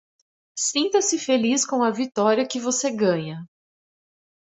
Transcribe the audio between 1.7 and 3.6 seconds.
a vitória que você ganha.